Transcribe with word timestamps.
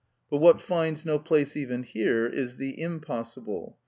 But 0.31 0.37
what 0.39 0.59
finds 0.59 1.05
no 1.05 1.19
place 1.19 1.55
even 1.55 1.83
here 1.83 2.25
is 2.25 2.55
the 2.55 2.81
impossible. 2.81 3.77